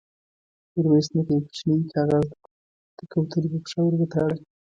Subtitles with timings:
[0.73, 2.27] ميرويس نيکه يو کوچينۍ کاغذ
[2.97, 4.35] د کوترې پر پښه ور وتاړه.